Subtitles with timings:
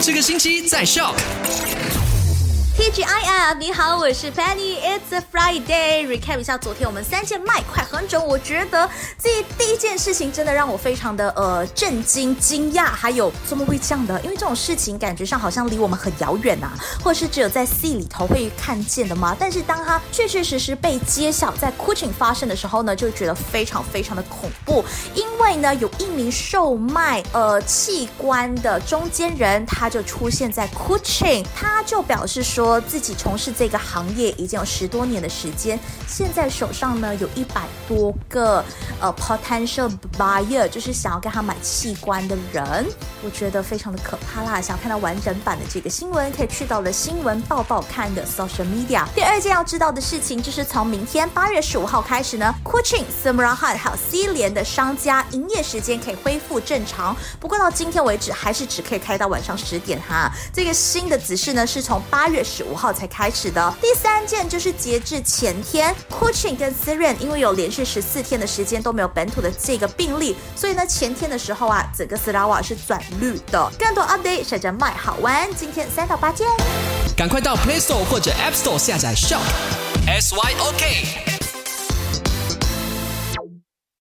[0.00, 1.14] 这个星期在笑。
[2.78, 6.06] TGIF，你好，我是 Penny，It's a Friday。
[6.06, 8.88] Recap 一下昨天我们三件麦快很准，我觉得
[9.20, 14.20] 这第一件事情真的让我非常的呃震惊、惊讶，还有怎么会这样的？
[14.20, 16.72] 因为这种事情感觉上好像离我们很遥远啊，
[17.02, 19.36] 或者是只有在 C 里头会看见的吗。
[19.36, 24.84] 但是当它确确实实被揭晓在 Kuching 发生的时候呢，就觉得非常非常的恐怖，
[25.16, 32.67] 因为呢有一名售卖呃器官的中间人，他就出现在 Kuching，他就表示说。
[32.68, 38.62] 说自己从事这个行业已经有十多年的时间，现在手上呢有一百多个
[39.00, 42.86] 呃 potential buyer，就是想要跟他买器官的人，
[43.24, 44.60] 我觉得非常的可怕啦。
[44.60, 49.02] 想要看到完整版的这个新闻，可以去到了新闻报报看的 social media。
[49.14, 60.30] 第二件要知道的事情就是从明天八月十五号开始呢 k u c h i n g Samrahan 还有 C 联的商家营业时间可以恢复正常，不过到今天为止还是只可以开到晚上十点哈。
[60.52, 63.74] 这个新的指示呢是从八月十五号才开始的。
[63.80, 73.70] 第三件就是截至前天 k u c h i n g 跟 Siren 因为有连续十四天的时间都没有本土的这个病例，所以呢前天的时候啊，整个斯拉瓦是转绿的。
[73.78, 76.46] 更多 update 选择卖好玩，今天三到八见。
[77.16, 79.40] 赶快到 Play Store 或者 App Store 下载 Shop
[80.06, 81.37] S Y O K。